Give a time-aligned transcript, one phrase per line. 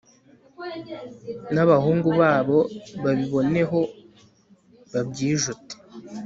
[1.53, 2.59] n'abahungu babo
[3.03, 3.79] babiboneho
[4.91, 5.75] babyijute